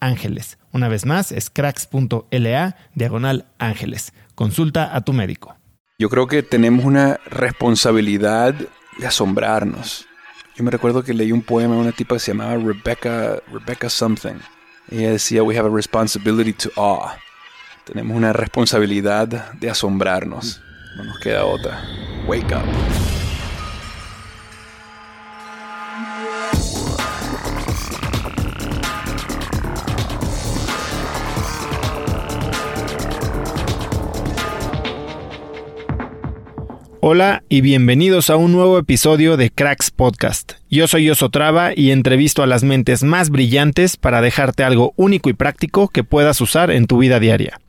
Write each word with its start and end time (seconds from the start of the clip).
ángeles. 0.00 0.58
Una 0.72 0.88
vez 0.88 1.06
más, 1.06 1.32
es 1.32 1.50
cracks.la 1.50 2.76
diagonal 2.94 3.46
ángeles. 3.58 4.12
Consulta 4.34 4.94
a 4.94 5.02
tu 5.02 5.12
médico. 5.12 5.56
Yo 5.98 6.10
creo 6.10 6.26
que 6.26 6.42
tenemos 6.42 6.84
una 6.84 7.18
responsabilidad 7.26 8.54
de 8.98 9.06
asombrarnos. 9.06 10.06
Yo 10.56 10.64
me 10.64 10.70
recuerdo 10.70 11.02
que 11.02 11.14
leí 11.14 11.32
un 11.32 11.42
poema 11.42 11.74
de 11.74 11.80
una 11.80 11.92
tipa 11.92 12.16
que 12.16 12.20
se 12.20 12.32
llamaba 12.32 12.56
Rebecca, 12.56 13.42
Rebecca 13.52 13.90
Something. 13.90 14.36
Ella 14.90 15.12
decía, 15.12 15.42
we 15.42 15.58
have 15.58 15.68
a 15.68 15.74
responsibility 15.74 16.52
to 16.52 16.70
awe. 16.76 17.12
Tenemos 17.84 18.16
una 18.16 18.32
responsabilidad 18.32 19.52
de 19.54 19.70
asombrarnos. 19.70 20.60
No 20.96 21.04
nos 21.04 21.18
queda 21.20 21.44
otra. 21.44 21.82
Wake 22.26 22.54
up. 22.54 22.64
Hola 37.08 37.44
y 37.48 37.60
bienvenidos 37.60 38.30
a 38.30 38.36
un 38.36 38.50
nuevo 38.50 38.80
episodio 38.80 39.36
de 39.36 39.52
Cracks 39.52 39.92
Podcast. 39.92 40.54
Yo 40.68 40.88
soy 40.88 41.08
Osotrava 41.08 41.70
y 41.72 41.92
entrevisto 41.92 42.42
a 42.42 42.48
las 42.48 42.64
mentes 42.64 43.04
más 43.04 43.30
brillantes 43.30 43.96
para 43.96 44.20
dejarte 44.20 44.64
algo 44.64 44.92
único 44.96 45.30
y 45.30 45.32
práctico 45.32 45.86
que 45.86 46.02
puedas 46.02 46.40
usar 46.40 46.72
en 46.72 46.88
tu 46.88 46.98
vida 46.98 47.20
diaria. 47.20 47.60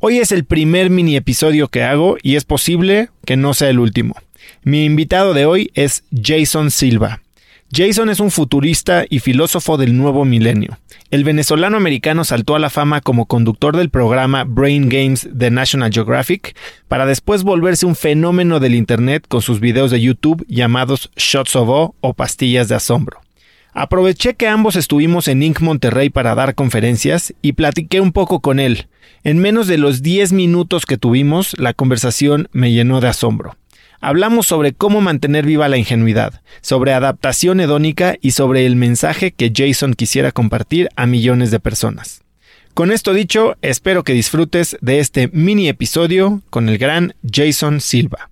Hoy 0.00 0.18
es 0.18 0.32
el 0.32 0.44
primer 0.44 0.90
mini 0.90 1.16
episodio 1.16 1.68
que 1.68 1.82
hago 1.82 2.18
y 2.22 2.36
es 2.36 2.44
posible 2.44 3.08
que 3.24 3.38
no 3.38 3.54
sea 3.54 3.70
el 3.70 3.78
último. 3.78 4.16
Mi 4.64 4.84
invitado 4.84 5.32
de 5.32 5.46
hoy 5.46 5.70
es 5.72 6.04
Jason 6.12 6.70
Silva. 6.70 7.22
Jason 7.76 8.08
es 8.08 8.20
un 8.20 8.30
futurista 8.30 9.04
y 9.10 9.18
filósofo 9.18 9.76
del 9.76 9.96
nuevo 9.96 10.24
milenio. 10.24 10.78
El 11.10 11.24
venezolano 11.24 11.76
americano 11.76 12.22
saltó 12.22 12.54
a 12.54 12.60
la 12.60 12.70
fama 12.70 13.00
como 13.00 13.26
conductor 13.26 13.76
del 13.76 13.90
programa 13.90 14.44
Brain 14.44 14.88
Games 14.88 15.28
de 15.32 15.50
National 15.50 15.92
Geographic 15.92 16.56
para 16.86 17.04
después 17.04 17.42
volverse 17.42 17.84
un 17.84 17.96
fenómeno 17.96 18.60
del 18.60 18.76
Internet 18.76 19.24
con 19.26 19.42
sus 19.42 19.58
videos 19.58 19.90
de 19.90 20.00
YouTube 20.00 20.46
llamados 20.46 21.10
Shots 21.16 21.56
of 21.56 21.68
O 21.68 21.94
o 22.00 22.14
Pastillas 22.14 22.68
de 22.68 22.76
Asombro. 22.76 23.20
Aproveché 23.72 24.34
que 24.34 24.46
ambos 24.46 24.76
estuvimos 24.76 25.26
en 25.26 25.42
Inc. 25.42 25.60
Monterrey 25.60 26.10
para 26.10 26.36
dar 26.36 26.54
conferencias 26.54 27.34
y 27.42 27.54
platiqué 27.54 28.00
un 28.00 28.12
poco 28.12 28.38
con 28.38 28.60
él. 28.60 28.86
En 29.24 29.38
menos 29.38 29.66
de 29.66 29.78
los 29.78 30.00
10 30.00 30.32
minutos 30.32 30.86
que 30.86 30.96
tuvimos, 30.96 31.58
la 31.58 31.74
conversación 31.74 32.48
me 32.52 32.70
llenó 32.70 33.00
de 33.00 33.08
asombro. 33.08 33.56
Hablamos 34.04 34.46
sobre 34.46 34.74
cómo 34.74 35.00
mantener 35.00 35.46
viva 35.46 35.66
la 35.66 35.78
ingenuidad, 35.78 36.42
sobre 36.60 36.92
adaptación 36.92 37.58
hedónica 37.60 38.16
y 38.20 38.32
sobre 38.32 38.66
el 38.66 38.76
mensaje 38.76 39.32
que 39.32 39.50
Jason 39.56 39.94
quisiera 39.94 40.30
compartir 40.30 40.90
a 40.94 41.06
millones 41.06 41.50
de 41.50 41.58
personas. 41.58 42.22
Con 42.74 42.92
esto 42.92 43.14
dicho, 43.14 43.56
espero 43.62 44.02
que 44.02 44.12
disfrutes 44.12 44.76
de 44.82 44.98
este 44.98 45.30
mini 45.32 45.70
episodio 45.70 46.42
con 46.50 46.68
el 46.68 46.76
gran 46.76 47.14
Jason 47.26 47.80
Silva. 47.80 48.28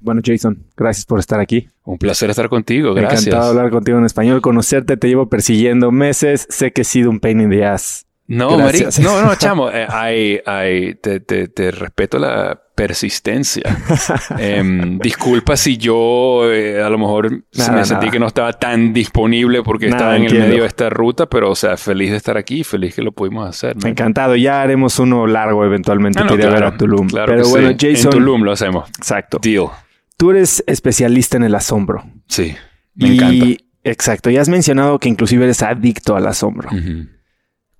Bueno, 0.00 0.22
Jason, 0.24 0.64
gracias 0.74 1.04
por 1.04 1.20
estar 1.20 1.38
aquí. 1.38 1.68
Un 1.84 1.98
placer 1.98 2.30
estar 2.30 2.48
contigo, 2.48 2.94
gracias. 2.94 3.26
Encantado 3.26 3.52
de 3.52 3.58
hablar 3.58 3.72
contigo 3.72 3.98
en 3.98 4.06
español, 4.06 4.40
conocerte, 4.40 4.96
te 4.96 5.06
llevo 5.06 5.28
persiguiendo 5.28 5.92
meses, 5.92 6.46
sé 6.48 6.72
que 6.72 6.80
he 6.80 6.84
sido 6.84 7.10
un 7.10 7.20
pain 7.20 7.42
in 7.42 7.50
the 7.50 7.62
ass. 7.62 8.06
No, 8.26 8.58
María, 8.58 8.88
no, 9.02 9.22
no, 9.22 9.34
chamo, 9.34 9.68
eh, 9.70 10.96
te, 11.02 11.20
te, 11.20 11.48
te 11.48 11.70
respeto 11.70 12.18
la 12.18 12.58
persistencia. 12.74 13.62
Em, 14.38 14.98
disculpa 14.98 15.56
si 15.56 15.76
yo 15.76 16.50
eh, 16.50 16.82
a 16.82 16.88
lo 16.88 16.98
mejor 16.98 17.30
me 17.30 17.84
sentí 17.84 18.10
que 18.10 18.18
no 18.18 18.26
estaba 18.26 18.54
tan 18.54 18.92
disponible 18.92 19.62
porque 19.62 19.88
estaba 19.88 20.16
en 20.16 20.24
el 20.24 20.38
medio 20.38 20.62
de 20.62 20.68
esta 20.68 20.88
ruta, 20.88 21.26
pero 21.26 21.50
o 21.50 21.54
sea, 21.54 21.76
feliz 21.76 22.10
de 22.10 22.16
estar 22.16 22.36
aquí, 22.38 22.64
feliz 22.64 22.94
que 22.94 23.02
lo 23.02 23.12
pudimos 23.12 23.46
hacer. 23.48 23.76
Encantado, 23.84 24.36
ya 24.36 24.62
haremos 24.62 24.98
uno 24.98 25.26
largo 25.26 25.64
eventualmente 25.64 26.20
ah, 26.20 26.34
ver 26.34 26.64
a 26.64 26.76
Tulum. 26.76 27.08
pero 27.08 27.48
bueno, 27.48 27.76
Jason. 27.78 28.06
En 28.06 28.10
Tulum 28.10 28.42
lo 28.42 28.52
hacemos. 28.52 28.88
Exacto. 28.98 29.38
Deal. 29.42 29.66
Tú 30.16 30.30
eres 30.30 30.64
especialista 30.66 31.36
en 31.36 31.44
el 31.44 31.54
asombro. 31.54 32.04
Sí, 32.26 32.54
me 32.94 33.14
encanta. 33.14 33.46
Exacto, 33.86 34.30
ya 34.30 34.40
has 34.40 34.48
mencionado 34.48 34.98
que 34.98 35.10
inclusive 35.10 35.44
eres 35.44 35.62
adicto 35.62 36.16
al 36.16 36.26
asombro. 36.26 36.70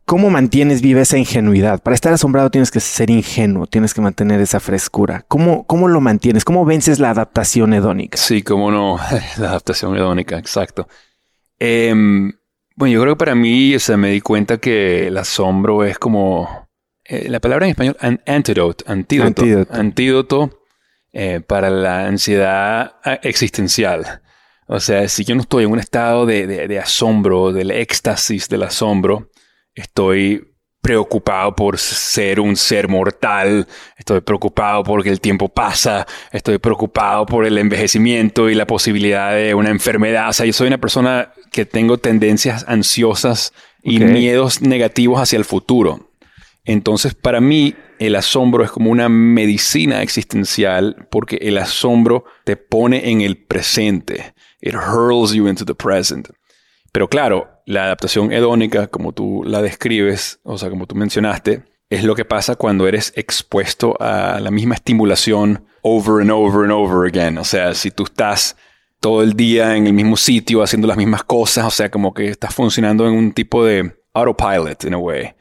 ¿Cómo 0.06 0.28
mantienes 0.28 0.82
viva 0.82 1.00
esa 1.00 1.16
ingenuidad? 1.16 1.82
Para 1.82 1.94
estar 1.94 2.12
asombrado 2.12 2.50
tienes 2.50 2.70
que 2.70 2.80
ser 2.80 3.08
ingenuo, 3.08 3.66
tienes 3.66 3.94
que 3.94 4.02
mantener 4.02 4.38
esa 4.38 4.60
frescura. 4.60 5.24
¿Cómo, 5.28 5.66
cómo 5.66 5.88
lo 5.88 6.02
mantienes? 6.02 6.44
¿Cómo 6.44 6.66
vences 6.66 6.98
la 6.98 7.08
adaptación 7.08 7.72
hedónica? 7.72 8.18
Sí, 8.18 8.42
cómo 8.42 8.70
no, 8.70 8.98
la 9.38 9.48
adaptación 9.48 9.96
hedónica, 9.96 10.36
exacto. 10.36 10.86
Em, 11.58 12.32
bueno, 12.76 12.92
yo 12.92 13.00
creo 13.00 13.14
que 13.14 13.18
para 13.18 13.34
mí, 13.34 13.74
o 13.74 13.80
sea, 13.80 13.96
me 13.96 14.10
di 14.10 14.20
cuenta 14.20 14.58
que 14.58 15.06
el 15.06 15.16
asombro 15.16 15.84
es 15.84 15.98
como, 15.98 16.68
eh, 17.04 17.30
la 17.30 17.40
palabra 17.40 17.64
en 17.64 17.70
español, 17.70 17.96
an 18.00 18.20
antidote, 18.26 18.84
antídoto, 18.86 19.42
antídoto, 19.70 20.60
eh, 21.14 21.40
para 21.40 21.70
la 21.70 22.06
ansiedad 22.06 22.96
ah, 23.04 23.20
existencial. 23.22 24.20
O 24.66 24.80
sea, 24.80 25.08
si 25.08 25.24
yo 25.24 25.34
no 25.34 25.40
estoy 25.40 25.64
en 25.64 25.70
un 25.70 25.78
estado 25.78 26.26
de, 26.26 26.46
de 26.46 26.78
asombro, 26.78 27.52
del 27.52 27.70
éxtasis 27.70 28.50
del 28.50 28.64
asombro, 28.64 29.30
estoy 29.74 30.54
preocupado 30.84 31.56
por 31.56 31.78
ser 31.78 32.40
un 32.40 32.56
ser 32.56 32.88
mortal, 32.88 33.66
estoy 33.96 34.20
preocupado 34.20 34.82
porque 34.82 35.08
el 35.08 35.18
tiempo 35.18 35.48
pasa, 35.48 36.06
estoy 36.30 36.58
preocupado 36.58 37.24
por 37.24 37.46
el 37.46 37.56
envejecimiento 37.56 38.50
y 38.50 38.54
la 38.54 38.66
posibilidad 38.66 39.34
de 39.34 39.54
una 39.54 39.70
enfermedad. 39.70 40.28
O 40.28 40.32
sea, 40.34 40.44
yo 40.44 40.52
soy 40.52 40.68
una 40.68 40.78
persona 40.78 41.32
que 41.50 41.64
tengo 41.64 41.96
tendencias 41.96 42.66
ansiosas 42.68 43.54
y 43.82 43.98
miedos 43.98 44.60
negativos 44.60 45.20
hacia 45.20 45.38
el 45.38 45.46
futuro. 45.46 46.10
Entonces, 46.66 47.14
para 47.14 47.40
mí, 47.40 47.74
el 47.98 48.14
asombro 48.14 48.62
es 48.62 48.70
como 48.70 48.90
una 48.90 49.08
medicina 49.08 50.02
existencial 50.02 51.06
porque 51.10 51.36
el 51.40 51.56
asombro 51.56 52.24
te 52.44 52.56
pone 52.56 53.10
en 53.10 53.22
el 53.22 53.38
presente. 53.38 54.34
It 54.60 54.74
hurls 54.74 55.32
you 55.32 55.48
into 55.48 55.64
the 55.64 55.74
present. 55.74 56.28
Pero 56.94 57.08
claro, 57.08 57.60
la 57.66 57.86
adaptación 57.86 58.32
hedónica, 58.32 58.86
como 58.86 59.10
tú 59.10 59.42
la 59.44 59.60
describes, 59.60 60.38
o 60.44 60.56
sea, 60.56 60.70
como 60.70 60.86
tú 60.86 60.94
mencionaste, 60.94 61.64
es 61.90 62.04
lo 62.04 62.14
que 62.14 62.24
pasa 62.24 62.54
cuando 62.54 62.86
eres 62.86 63.12
expuesto 63.16 63.96
a 64.00 64.38
la 64.38 64.52
misma 64.52 64.76
estimulación 64.76 65.66
over 65.82 66.22
and 66.22 66.30
over 66.30 66.62
and 66.62 66.70
over 66.70 67.08
again. 67.08 67.36
O 67.38 67.44
sea, 67.44 67.74
si 67.74 67.90
tú 67.90 68.04
estás 68.04 68.56
todo 69.00 69.24
el 69.24 69.32
día 69.32 69.74
en 69.74 69.88
el 69.88 69.92
mismo 69.92 70.16
sitio 70.16 70.62
haciendo 70.62 70.86
las 70.86 70.96
mismas 70.96 71.24
cosas, 71.24 71.64
o 71.64 71.70
sea, 71.70 71.90
como 71.90 72.14
que 72.14 72.28
estás 72.28 72.54
funcionando 72.54 73.08
en 73.08 73.14
un 73.14 73.32
tipo 73.32 73.64
de 73.64 73.92
autopilot, 74.12 74.84
in 74.84 74.94
a 74.94 74.98
way, 74.98 75.34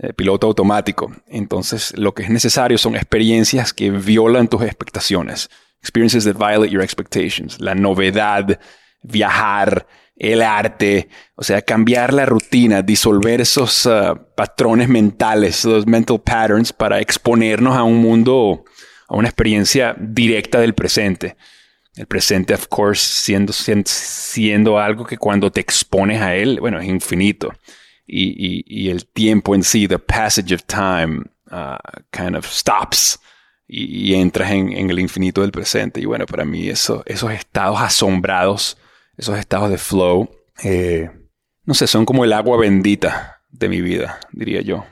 eh, 0.00 0.12
piloto 0.12 0.46
automático. 0.46 1.10
Entonces, 1.26 1.96
lo 1.96 2.12
que 2.12 2.24
es 2.24 2.28
necesario 2.28 2.76
son 2.76 2.96
experiencias 2.96 3.72
que 3.72 3.90
violan 3.90 4.46
tus 4.48 4.60
expectaciones. 4.60 5.48
Experiences 5.80 6.24
that 6.26 6.36
violate 6.36 6.70
your 6.70 6.82
expectations. 6.82 7.58
La 7.62 7.74
novedad, 7.74 8.60
viajar, 9.02 9.86
el 10.18 10.42
arte, 10.42 11.08
o 11.36 11.44
sea, 11.44 11.62
cambiar 11.62 12.12
la 12.12 12.26
rutina, 12.26 12.82
disolver 12.82 13.40
esos 13.40 13.86
uh, 13.86 14.18
patrones 14.34 14.88
mentales, 14.88 15.60
esos 15.60 15.86
mental 15.86 16.20
patterns 16.20 16.72
para 16.72 17.00
exponernos 17.00 17.76
a 17.76 17.84
un 17.84 17.98
mundo, 17.98 18.64
a 19.06 19.16
una 19.16 19.28
experiencia 19.28 19.94
directa 19.98 20.60
del 20.60 20.74
presente. 20.74 21.36
El 21.94 22.06
presente, 22.06 22.52
of 22.52 22.66
course, 22.68 23.00
siendo, 23.00 23.52
siendo 23.52 24.78
algo 24.78 25.04
que 25.04 25.16
cuando 25.16 25.50
te 25.50 25.60
expones 25.60 26.20
a 26.20 26.34
él, 26.34 26.58
bueno, 26.60 26.80
es 26.80 26.88
infinito. 26.88 27.52
Y, 28.06 28.64
y, 28.66 28.88
el 28.88 29.06
tiempo 29.06 29.54
en 29.54 29.62
sí, 29.62 29.86
the 29.86 29.98
passage 29.98 30.54
of 30.54 30.62
time, 30.64 31.24
uh, 31.50 31.76
kind 32.10 32.36
of 32.36 32.46
stops 32.46 33.20
y, 33.66 34.14
entras 34.14 34.50
en, 34.50 34.72
en, 34.72 34.88
el 34.88 34.98
infinito 34.98 35.42
del 35.42 35.50
presente. 35.50 36.00
Y 36.00 36.06
bueno, 36.06 36.24
para 36.24 36.44
mí 36.44 36.68
eso, 36.68 37.02
esos 37.04 37.32
estados 37.32 37.78
asombrados 37.80 38.78
esos 39.18 39.38
estados 39.38 39.68
de 39.68 39.76
flow, 39.78 40.30
eh, 40.64 41.10
no 41.64 41.74
sé, 41.74 41.86
son 41.86 42.06
como 42.06 42.24
el 42.24 42.32
agua 42.32 42.56
bendita 42.56 43.42
de 43.50 43.68
mi 43.68 43.82
vida, 43.82 44.20
diría 44.32 44.62
yo. 44.62 44.86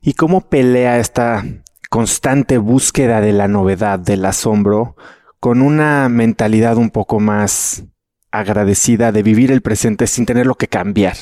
¿Y 0.00 0.12
cómo 0.12 0.48
pelea 0.48 0.98
esta 0.98 1.44
constante 1.88 2.58
búsqueda 2.58 3.20
de 3.20 3.32
la 3.32 3.48
novedad, 3.48 3.98
del 3.98 4.24
asombro, 4.24 4.94
con 5.40 5.62
una 5.62 6.08
mentalidad 6.08 6.76
un 6.76 6.90
poco 6.90 7.18
más 7.18 7.84
agradecida 8.30 9.10
de 9.10 9.22
vivir 9.22 9.50
el 9.50 9.62
presente 9.62 10.06
sin 10.06 10.26
tenerlo 10.26 10.54
que 10.54 10.68
cambiar? 10.68 11.16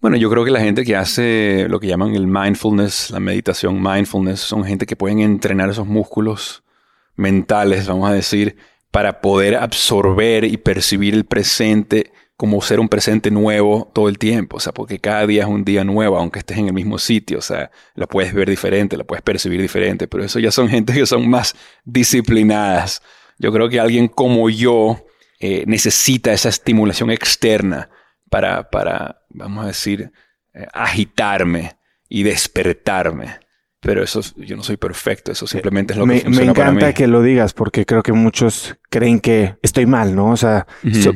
Bueno, 0.00 0.16
yo 0.16 0.30
creo 0.30 0.44
que 0.44 0.52
la 0.52 0.60
gente 0.60 0.84
que 0.84 0.94
hace 0.94 1.66
lo 1.68 1.80
que 1.80 1.88
llaman 1.88 2.14
el 2.14 2.28
mindfulness, 2.28 3.10
la 3.10 3.18
meditación 3.18 3.82
mindfulness, 3.82 4.38
son 4.38 4.64
gente 4.64 4.86
que 4.86 4.94
pueden 4.94 5.18
entrenar 5.18 5.70
esos 5.70 5.88
músculos 5.88 6.62
mentales, 7.16 7.88
vamos 7.88 8.08
a 8.08 8.14
decir, 8.14 8.56
para 8.90 9.20
poder 9.20 9.56
absorber 9.56 10.44
y 10.44 10.56
percibir 10.56 11.14
el 11.14 11.24
presente 11.24 12.12
como 12.38 12.62
ser 12.62 12.78
un 12.78 12.88
presente 12.88 13.32
nuevo 13.32 13.90
todo 13.92 14.08
el 14.08 14.16
tiempo, 14.16 14.58
o 14.58 14.60
sea, 14.60 14.72
porque 14.72 15.00
cada 15.00 15.26
día 15.26 15.42
es 15.42 15.48
un 15.48 15.64
día 15.64 15.82
nuevo, 15.82 16.16
aunque 16.16 16.38
estés 16.38 16.58
en 16.58 16.68
el 16.68 16.72
mismo 16.72 16.98
sitio, 16.98 17.38
o 17.38 17.42
sea, 17.42 17.72
lo 17.96 18.06
puedes 18.06 18.32
ver 18.32 18.48
diferente, 18.48 18.96
lo 18.96 19.04
puedes 19.04 19.22
percibir 19.22 19.60
diferente, 19.60 20.06
pero 20.06 20.24
eso 20.24 20.38
ya 20.38 20.52
son 20.52 20.68
gente 20.70 20.92
que 20.92 21.04
son 21.04 21.28
más 21.28 21.56
disciplinadas. 21.84 23.02
Yo 23.38 23.52
creo 23.52 23.68
que 23.68 23.80
alguien 23.80 24.06
como 24.06 24.50
yo 24.50 25.04
eh, 25.40 25.64
necesita 25.66 26.32
esa 26.32 26.48
estimulación 26.48 27.10
externa 27.10 27.90
para, 28.30 28.70
para 28.70 29.22
vamos 29.30 29.64
a 29.64 29.68
decir, 29.68 30.12
eh, 30.54 30.66
agitarme 30.72 31.76
y 32.08 32.22
despertarme. 32.22 33.40
Pero 33.80 34.02
eso, 34.02 34.20
yo 34.36 34.56
no 34.56 34.64
soy 34.64 34.76
perfecto, 34.76 35.30
eso 35.30 35.46
simplemente 35.46 35.92
es 35.92 35.98
lo 35.98 36.04
que 36.04 36.14
me, 36.14 36.20
funciona 36.20 36.44
Me 36.46 36.50
encanta 36.50 36.92
que 36.92 37.06
lo 37.06 37.22
digas 37.22 37.54
porque 37.54 37.86
creo 37.86 38.02
que 38.02 38.12
muchos 38.12 38.76
creen 38.90 39.20
que 39.20 39.56
estoy 39.62 39.86
mal, 39.86 40.16
¿no? 40.16 40.30
O 40.30 40.36
sea, 40.36 40.66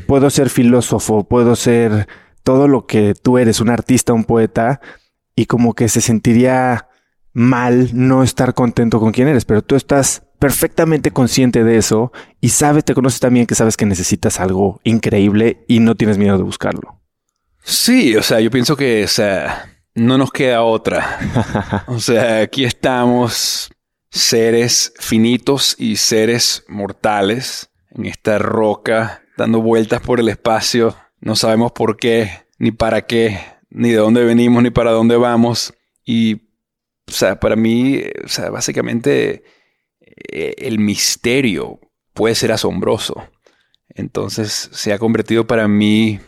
puedo 0.06 0.30
ser 0.30 0.48
filósofo, 0.48 1.24
puedo 1.24 1.56
ser 1.56 2.06
todo 2.44 2.68
lo 2.68 2.86
que 2.86 3.14
tú 3.20 3.38
eres, 3.38 3.60
un 3.60 3.68
artista, 3.68 4.12
un 4.12 4.24
poeta, 4.24 4.80
y 5.34 5.46
como 5.46 5.74
que 5.74 5.88
se 5.88 6.00
sentiría 6.00 6.88
mal 7.32 7.90
no 7.94 8.22
estar 8.22 8.54
contento 8.54 9.00
con 9.00 9.12
quien 9.12 9.28
eres, 9.28 9.44
pero 9.44 9.62
tú 9.62 9.74
estás 9.74 10.22
perfectamente 10.38 11.12
consciente 11.12 11.64
de 11.64 11.78
eso 11.78 12.12
y 12.40 12.50
sabes, 12.50 12.84
te 12.84 12.94
conoces 12.94 13.20
también 13.20 13.46
que 13.46 13.54
sabes 13.54 13.76
que 13.76 13.86
necesitas 13.86 14.40
algo 14.40 14.80
increíble 14.84 15.64
y 15.68 15.80
no 15.80 15.94
tienes 15.94 16.18
miedo 16.18 16.36
de 16.36 16.42
buscarlo. 16.42 17.00
Sí, 17.62 18.16
o 18.16 18.22
sea, 18.22 18.40
yo 18.40 18.50
pienso 18.50 18.76
que, 18.76 19.04
o 19.04 19.08
sea, 19.08 19.81
no 19.94 20.18
nos 20.18 20.30
queda 20.30 20.62
otra. 20.62 21.84
o 21.86 21.98
sea, 22.00 22.40
aquí 22.40 22.64
estamos 22.64 23.70
seres 24.10 24.92
finitos 24.98 25.74
y 25.78 25.96
seres 25.96 26.64
mortales 26.68 27.70
en 27.90 28.06
esta 28.06 28.38
roca 28.38 29.22
dando 29.36 29.60
vueltas 29.60 30.00
por 30.00 30.20
el 30.20 30.28
espacio. 30.28 30.96
No 31.20 31.36
sabemos 31.36 31.72
por 31.72 31.96
qué, 31.96 32.46
ni 32.58 32.72
para 32.72 33.06
qué, 33.06 33.40
ni 33.70 33.90
de 33.90 33.96
dónde 33.96 34.24
venimos, 34.24 34.62
ni 34.62 34.70
para 34.70 34.90
dónde 34.90 35.16
vamos. 35.16 35.74
Y, 36.04 36.34
o 37.06 37.12
sea, 37.12 37.38
para 37.38 37.56
mí, 37.56 38.02
o 38.24 38.28
sea, 38.28 38.50
básicamente 38.50 39.44
eh, 40.00 40.54
el 40.58 40.78
misterio 40.78 41.80
puede 42.12 42.34
ser 42.34 42.52
asombroso. 42.52 43.28
Entonces 43.88 44.70
se 44.72 44.92
ha 44.92 44.98
convertido 44.98 45.46
para 45.46 45.68
mí 45.68 46.20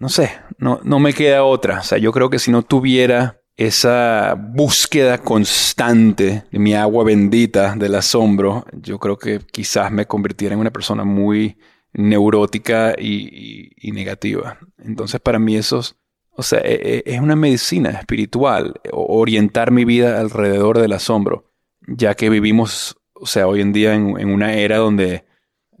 no 0.00 0.08
sé, 0.08 0.32
no, 0.58 0.80
no 0.82 0.98
me 0.98 1.12
queda 1.12 1.44
otra. 1.44 1.80
O 1.80 1.82
sea, 1.82 1.98
yo 1.98 2.10
creo 2.10 2.30
que 2.30 2.38
si 2.38 2.50
no 2.50 2.62
tuviera 2.62 3.42
esa 3.54 4.34
búsqueda 4.34 5.18
constante 5.18 6.44
de 6.50 6.58
mi 6.58 6.72
agua 6.74 7.04
bendita 7.04 7.76
del 7.76 7.94
asombro, 7.94 8.64
yo 8.72 8.98
creo 8.98 9.18
que 9.18 9.40
quizás 9.52 9.92
me 9.92 10.06
convirtiera 10.06 10.54
en 10.54 10.60
una 10.60 10.70
persona 10.70 11.04
muy 11.04 11.58
neurótica 11.92 12.94
y, 12.98 13.92
negativa. 13.92 14.58
Entonces, 14.78 15.20
para 15.20 15.38
mí 15.38 15.56
eso 15.56 15.80
es, 15.80 15.96
o 16.34 16.42
sea, 16.42 16.60
e, 16.60 17.02
e, 17.04 17.14
es 17.14 17.20
una 17.20 17.36
medicina 17.36 17.90
espiritual, 17.90 18.80
orientar 18.92 19.70
mi 19.70 19.84
vida 19.84 20.18
alrededor 20.18 20.78
del 20.78 20.92
asombro, 20.92 21.52
ya 21.86 22.14
que 22.14 22.30
vivimos, 22.30 22.96
o 23.12 23.26
sea, 23.26 23.46
hoy 23.46 23.60
en 23.60 23.74
día 23.74 23.94
en 23.94 24.30
una 24.30 24.54
era 24.54 24.78
donde 24.78 25.24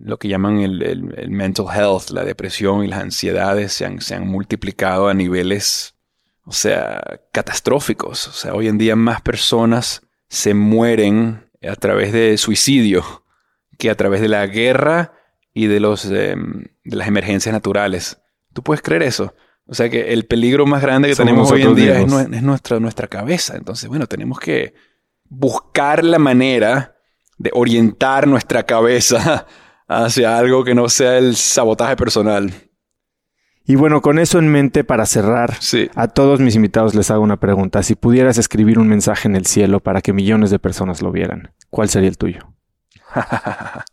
lo 0.02 0.18
que 0.18 0.28
llaman 0.28 0.60
el, 0.60 1.30
mental 1.30 1.66
health, 1.72 2.10
la 2.10 2.24
depresión 2.24 2.84
y 2.84 2.88
las 2.88 3.00
ansiedades 3.00 3.72
se 3.72 3.84
han, 3.84 4.00
se 4.00 4.14
han 4.14 4.26
multiplicado 4.26 5.08
a 5.08 5.14
niveles, 5.14 5.94
o 6.44 6.52
sea, 6.52 7.20
catastróficos. 7.32 8.26
O 8.28 8.32
sea, 8.32 8.54
hoy 8.54 8.68
en 8.68 8.78
día 8.78 8.96
más 8.96 9.20
personas 9.20 10.02
se 10.28 10.54
mueren 10.54 11.50
a 11.62 11.76
través 11.76 12.12
de 12.12 12.38
suicidio 12.38 13.24
que 13.78 13.90
a 13.90 13.94
través 13.94 14.20
de 14.20 14.28
la 14.28 14.46
guerra 14.46 15.12
y 15.52 15.66
de, 15.66 15.80
los, 15.80 16.04
em, 16.06 16.64
de 16.84 16.96
las 16.96 17.08
emergencias 17.08 17.52
naturales. 17.52 18.20
¿Tú 18.52 18.62
puedes 18.62 18.82
creer 18.82 19.02
eso? 19.02 19.34
O 19.66 19.74
sea 19.74 19.88
que 19.88 20.12
el 20.12 20.26
peligro 20.26 20.66
más 20.66 20.82
grande 20.82 21.08
que 21.08 21.14
tenemos 21.14 21.50
hoy 21.50 21.62
en 21.62 21.74
día 21.74 22.00
es, 22.00 22.12
es, 22.12 22.42
nuestra, 22.42 22.80
nuestra 22.80 23.06
cabeza. 23.06 23.56
Entonces, 23.56 23.88
bueno, 23.88 24.06
tenemos 24.06 24.40
que 24.40 24.74
buscar 25.28 26.04
la 26.04 26.18
manera 26.18 26.96
de 27.38 27.50
orientar 27.54 28.26
nuestra 28.26 28.64
cabeza 28.64 29.46
hacia 29.90 30.38
algo 30.38 30.62
que 30.62 30.74
no 30.74 30.88
sea 30.88 31.18
el 31.18 31.34
sabotaje 31.34 31.96
personal. 31.96 32.52
Y 33.66 33.74
bueno, 33.74 34.00
con 34.00 34.18
eso 34.18 34.38
en 34.38 34.48
mente, 34.48 34.84
para 34.84 35.04
cerrar, 35.04 35.58
a 35.94 36.08
todos 36.08 36.40
mis 36.40 36.54
invitados 36.54 36.94
les 36.94 37.10
hago 37.10 37.22
una 37.22 37.38
pregunta. 37.38 37.82
Si 37.82 37.94
pudieras 37.96 38.38
escribir 38.38 38.78
un 38.78 38.88
mensaje 38.88 39.28
en 39.28 39.36
el 39.36 39.46
cielo 39.46 39.80
para 39.80 40.00
que 40.00 40.12
millones 40.12 40.50
de 40.50 40.58
personas 40.58 41.02
lo 41.02 41.12
vieran, 41.12 41.54
¿cuál 41.70 41.88
sería 41.88 42.08
el 42.08 42.18
tuyo? 42.18 42.52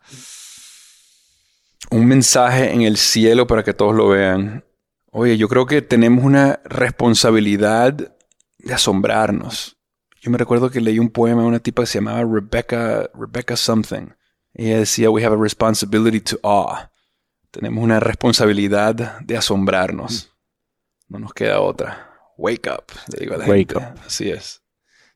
un 1.91 2.05
mensaje 2.05 2.71
en 2.73 2.81
el 2.81 2.97
cielo 2.97 3.47
para 3.47 3.63
que 3.63 3.73
todos 3.73 3.95
lo 3.95 4.09
vean. 4.09 4.63
Oye, 5.11 5.37
yo 5.37 5.47
creo 5.47 5.65
que 5.65 5.81
tenemos 5.81 6.23
una 6.23 6.59
responsabilidad 6.65 7.93
de 7.93 8.73
asombrarnos. 8.73 9.77
Yo 10.21 10.29
me 10.29 10.37
recuerdo 10.37 10.69
que 10.69 10.81
leí 10.81 10.99
un 10.99 11.09
poema 11.09 11.41
de 11.41 11.47
una 11.47 11.59
tipa 11.59 11.83
que 11.83 11.87
se 11.87 11.99
llamaba 11.99 12.19
Rebecca, 12.19 13.09
Rebecca 13.15 13.55
Something. 13.55 14.09
Ella 14.57 14.79
decía, 14.79 15.11
we 15.11 15.23
have 15.23 15.35
a 15.35 15.39
responsibility 15.39 16.19
to 16.19 16.39
awe. 16.41 16.89
Tenemos 17.51 17.83
una 17.83 17.99
responsabilidad 17.99 19.19
de 19.21 19.37
asombrarnos. 19.37 20.35
No 21.07 21.19
nos 21.19 21.31
queda 21.33 21.61
otra. 21.61 22.09
Wake 22.37 22.67
up, 22.67 22.85
le 23.13 23.19
digo 23.19 23.35
a 23.35 23.37
la 23.37 23.45
Wake 23.45 23.75
Up. 23.75 23.99
Así 24.05 24.29
es. 24.29 24.63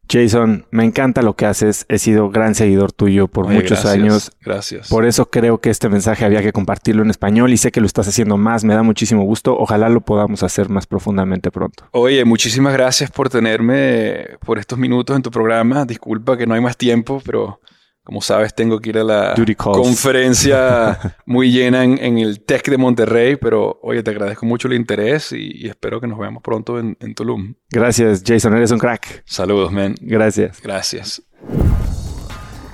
Jason, 0.08 0.66
me 0.72 0.84
encanta 0.84 1.24
lo 1.24 1.36
que 1.36 1.46
haces. 1.48 1.86
He 1.90 1.98
sido 1.98 2.30
gran 2.30 2.54
seguidor 2.54 2.92
tuyo 2.92 3.28
por 3.28 3.48
Oye, 3.48 3.56
muchos 3.56 3.82
gracias, 3.82 3.94
años. 3.94 4.32
Gracias. 4.42 4.90
Por 4.90 5.06
eso 5.06 5.30
creo 5.30 5.60
que 5.60 5.70
este 5.72 5.90
mensaje 5.90 6.24
había 6.24 6.42
que 6.44 6.52
compartirlo 6.52 7.02
en 7.02 7.10
español 7.10 7.52
y 7.52 7.58
sé 7.58 7.72
que 7.72 7.80
lo 7.80 7.88
estás 7.88 8.08
haciendo 8.08 8.38
más. 8.38 8.64
Me 8.64 8.76
da 8.76 8.84
muchísimo 8.84 9.24
gusto. 9.24 9.58
Ojalá 9.58 9.90
lo 9.90 10.02
podamos 10.02 10.44
hacer 10.44 10.70
más 10.70 10.86
profundamente 10.86 11.50
pronto. 11.50 11.88
Oye, 11.92 12.26
muchísimas 12.26 12.74
gracias 12.74 13.10
por 13.10 13.30
tenerme 13.30 14.38
por 14.46 14.60
estos 14.60 14.78
minutos 14.78 15.16
en 15.16 15.24
tu 15.24 15.32
programa. 15.32 15.86
Disculpa 15.86 16.38
que 16.38 16.46
no 16.46 16.54
hay 16.54 16.62
más 16.62 16.78
tiempo, 16.78 17.22
pero 17.26 17.60
como 18.04 18.22
sabes, 18.22 18.56
tengo 18.56 18.80
que 18.80 18.90
ir 18.90 18.98
a 18.98 19.04
la 19.04 19.36
conferencia 19.58 20.98
muy 21.26 21.52
llena 21.52 21.84
en, 21.84 21.98
en 22.04 22.18
el 22.18 22.44
Tech 22.44 22.68
de 22.68 22.78
Monterrey. 22.78 23.36
Pero 23.36 23.80
oye, 23.84 24.02
te 24.04 24.12
agradezco 24.12 24.46
mucho 24.46 24.68
el 24.68 24.74
interés 24.74 25.32
y, 25.32 25.66
y 25.66 25.68
espero 25.68 26.02
que 26.02 26.08
nos 26.08 26.18
veamos 26.18 26.42
pronto 26.42 26.80
en, 26.80 26.98
en 27.00 27.14
Tulum. 27.14 27.54
Gracias, 27.70 28.24
Jason. 28.26 28.56
Eres 28.56 28.72
un 28.72 28.80
crack. 28.80 29.24
Saludos, 29.26 29.72
man. 29.72 29.96
Gracias. 30.02 30.62
Gracias. 30.62 31.22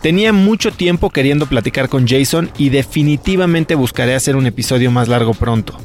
Tenía 0.01 0.31
mucho 0.31 0.71
tiempo 0.71 1.09
queriendo 1.09 1.47
platicar 1.47 1.89
con 1.89 2.07
Jason 2.07 2.49
y 2.57 2.69
definitivamente 2.69 3.75
buscaré 3.75 4.15
hacer 4.15 4.35
un 4.35 4.45
episodio 4.45 4.91
más 4.91 5.07
largo 5.07 5.33
pronto. 5.33 5.77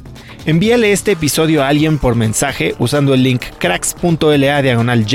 Envíale 0.45 0.91
este 0.91 1.13
episodio 1.13 1.63
a 1.63 1.69
alguien 1.69 1.99
por 1.99 2.17
mensaje 2.17 2.75
usando 2.81 3.15
el 3.15 3.23
link 3.23 3.43
cracks.la 3.59 4.61
diagonal 4.61 5.07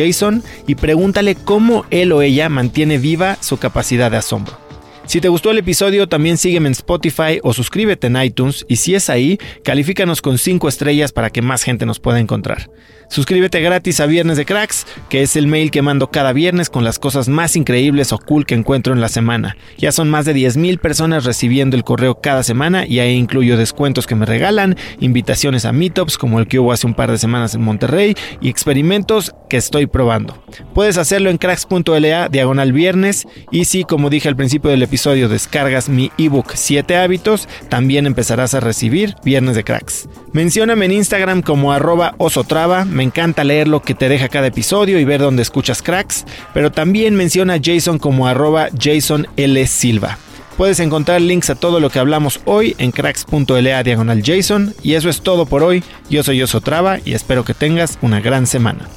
y 0.65 0.75
pregúntale 0.75 1.36
cómo 1.36 1.86
él 1.89 2.13
o 2.13 2.22
ella 2.22 2.48
mantiene 2.48 2.98
viva 2.98 3.38
su 3.41 3.57
capacidad 3.57 4.10
de 4.10 4.17
asombro. 4.17 4.57
Si 5.05 5.19
te 5.19 5.27
gustó 5.27 5.51
el 5.51 5.57
episodio, 5.57 6.07
también 6.07 6.38
sígueme 6.38 6.67
en 6.67 6.74
Spotify 6.74 7.39
o 7.43 7.51
suscríbete 7.53 8.07
en 8.07 8.22
iTunes 8.22 8.65
y 8.69 8.77
si 8.77 8.96
es 8.96 9.10
ahí, 9.10 9.38
califícanos 9.65 10.22
con 10.22 10.38
5 10.38 10.69
estrellas 10.69 11.12
para 11.12 11.29
que 11.29 11.41
más 11.41 11.63
gente 11.63 11.86
nos 11.86 12.00
pueda 12.00 12.22
encontrar. 12.22 12.69
Suscríbete 13.09 13.61
gratis 13.61 13.99
a 13.99 14.05
Viernes 14.05 14.37
de 14.37 14.45
Cracks, 14.45 14.85
que 15.09 15.21
es 15.21 15.35
el 15.35 15.47
mail 15.47 15.71
que 15.71 15.81
mando 15.81 16.11
cada 16.11 16.33
viernes 16.33 16.69
con 16.69 16.83
las 16.83 16.99
cosas 16.99 17.29
más 17.29 17.55
increíbles 17.55 18.11
o 18.11 18.19
cool 18.19 18.45
que 18.45 18.53
encuentro 18.53 18.93
en 18.93 19.01
la 19.01 19.07
semana. 19.07 19.55
Ya 19.77 19.91
son 19.91 20.09
más 20.09 20.25
de 20.25 20.35
10.000 20.35 20.79
personas 20.79 21.23
recibiendo 21.23 21.77
el 21.77 21.83
correo 21.83 22.19
cada 22.21 22.43
semana 22.43 22.85
y 22.85 22.99
ahí 22.99 23.15
incluyo 23.15 23.57
descuentos 23.57 24.07
que 24.07 24.15
me 24.15 24.25
regalan, 24.25 24.75
invitaciones 24.99 25.65
a 25.65 25.71
meetups 25.71 26.17
como 26.17 26.39
el 26.39 26.47
que 26.47 26.59
hubo 26.59 26.73
hace 26.73 26.85
un 26.85 26.93
par 26.93 27.09
de 27.09 27.17
semanas 27.17 27.55
en 27.55 27.61
Monterrey 27.61 28.15
y 28.41 28.49
experimentos 28.49 29.33
que 29.49 29.57
estoy 29.57 29.87
probando. 29.87 30.43
Puedes 30.73 30.97
hacerlo 30.97 31.29
en 31.29 31.37
cracks.la 31.37 32.29
diagonal 32.29 32.73
viernes 32.73 33.25
y 33.51 33.65
si 33.65 33.83
como 33.83 34.09
dije 34.09 34.27
al 34.27 34.35
principio 34.35 34.69
del 34.69 34.83
episodio 34.83 35.29
descargas 35.29 35.87
mi 35.87 36.11
ebook 36.17 36.51
7 36.53 36.97
hábitos, 36.97 37.47
también 37.69 38.05
empezarás 38.05 38.53
a 38.53 38.59
recibir 38.59 39.15
Viernes 39.23 39.55
de 39.55 39.63
Cracks. 39.63 40.09
Mencióname 40.33 40.85
en 40.85 40.91
Instagram 40.91 41.41
como 41.41 41.71
arroba 41.71 42.13
osotrava, 42.17 42.85
me 42.97 43.03
encanta 43.03 43.43
leer 43.43 43.67
lo 43.67 43.83
que 43.83 43.93
te 43.93 44.09
deja 44.09 44.27
cada 44.27 44.47
episodio 44.47 44.99
y 44.99 45.05
ver 45.05 45.21
dónde 45.21 45.43
escuchas 45.43 45.83
cracks, 45.83 46.25
pero 46.53 46.71
también 46.71 47.15
menciona 47.15 47.53
a 47.53 47.59
Jason 47.63 47.99
como 47.99 48.27
arroba 48.27 48.69
Jason 48.77 49.27
L. 49.37 49.67
Silva. 49.67 50.17
Puedes 50.57 50.79
encontrar 50.79 51.21
links 51.21 51.51
a 51.51 51.55
todo 51.55 51.79
lo 51.79 51.91
que 51.91 51.99
hablamos 51.99 52.41
hoy 52.45 52.75
en 52.79 52.91
cracks.la 52.91 53.83
diagonal 53.83 54.23
Jason 54.25 54.73
y 54.81 54.95
eso 54.95 55.09
es 55.09 55.21
todo 55.21 55.45
por 55.45 55.61
hoy. 55.61 55.83
Yo 56.09 56.23
soy 56.23 56.41
Osotrava 56.41 56.97
y 57.05 57.13
espero 57.13 57.45
que 57.45 57.53
tengas 57.53 57.99
una 58.01 58.19
gran 58.19 58.47
semana. 58.47 58.89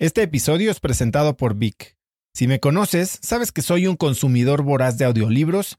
Este 0.00 0.22
episodio 0.22 0.72
es 0.72 0.80
presentado 0.80 1.36
por 1.36 1.54
Vic. 1.54 1.96
Si 2.34 2.48
me 2.48 2.58
conoces, 2.58 3.20
sabes 3.22 3.52
que 3.52 3.62
soy 3.62 3.86
un 3.86 3.94
consumidor 3.94 4.62
voraz 4.62 4.98
de 4.98 5.04
audiolibros 5.04 5.78